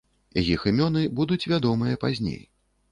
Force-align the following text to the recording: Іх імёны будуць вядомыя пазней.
Іх 0.53 0.65
імёны 0.71 1.03
будуць 1.21 1.41
вядомыя 1.53 2.03
пазней. 2.07 2.41